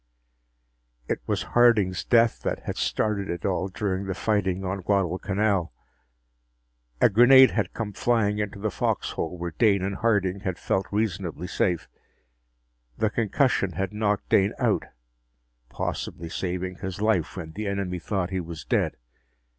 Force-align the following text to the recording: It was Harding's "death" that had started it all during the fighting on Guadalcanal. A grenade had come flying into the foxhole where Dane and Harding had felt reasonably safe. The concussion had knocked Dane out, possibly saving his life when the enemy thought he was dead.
It 1.07 1.21
was 1.27 1.43
Harding's 1.43 2.03
"death" 2.03 2.41
that 2.41 2.61
had 2.63 2.75
started 2.75 3.29
it 3.29 3.45
all 3.45 3.67
during 3.67 4.05
the 4.07 4.15
fighting 4.15 4.65
on 4.65 4.81
Guadalcanal. 4.81 5.73
A 6.99 7.07
grenade 7.07 7.51
had 7.51 7.73
come 7.75 7.93
flying 7.93 8.39
into 8.39 8.57
the 8.57 8.71
foxhole 8.71 9.37
where 9.37 9.51
Dane 9.59 9.83
and 9.83 9.97
Harding 9.97 10.39
had 10.39 10.57
felt 10.57 10.87
reasonably 10.91 11.45
safe. 11.45 11.87
The 12.97 13.11
concussion 13.11 13.73
had 13.73 13.93
knocked 13.93 14.27
Dane 14.29 14.53
out, 14.57 14.85
possibly 15.69 16.29
saving 16.29 16.77
his 16.77 16.99
life 16.99 17.37
when 17.37 17.51
the 17.51 17.67
enemy 17.67 17.99
thought 17.99 18.31
he 18.31 18.39
was 18.39 18.65
dead. 18.65 18.97